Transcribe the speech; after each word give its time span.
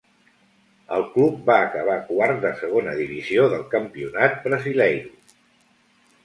El 0.95 1.03
club 1.17 1.35
va 1.49 1.57
acabar 1.65 1.97
quart 2.07 2.39
de 2.45 2.53
Segona 2.63 2.95
Divisió 3.01 3.45
del 3.53 3.63
Campionat 3.75 4.41
Brasileiro. 4.49 5.15